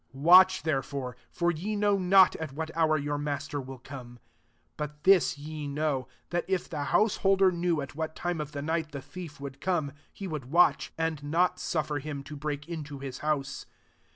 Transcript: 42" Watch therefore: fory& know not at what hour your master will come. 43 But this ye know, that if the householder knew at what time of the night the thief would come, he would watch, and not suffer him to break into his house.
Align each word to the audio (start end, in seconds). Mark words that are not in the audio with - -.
42" 0.13 0.19
Watch 0.25 0.63
therefore: 0.63 1.15
fory& 1.31 1.77
know 1.77 1.95
not 1.99 2.35
at 2.37 2.53
what 2.53 2.75
hour 2.75 2.97
your 2.97 3.19
master 3.19 3.61
will 3.61 3.77
come. 3.77 4.15
43 4.75 4.75
But 4.75 5.03
this 5.03 5.37
ye 5.37 5.67
know, 5.67 6.07
that 6.31 6.43
if 6.47 6.67
the 6.67 6.85
householder 6.85 7.51
knew 7.51 7.81
at 7.81 7.93
what 7.93 8.15
time 8.15 8.41
of 8.41 8.51
the 8.51 8.63
night 8.63 8.93
the 8.93 9.01
thief 9.03 9.39
would 9.39 9.61
come, 9.61 9.91
he 10.11 10.27
would 10.27 10.45
watch, 10.45 10.91
and 10.97 11.21
not 11.23 11.59
suffer 11.59 11.99
him 11.99 12.23
to 12.23 12.35
break 12.35 12.67
into 12.67 12.97
his 12.97 13.19
house. 13.19 13.67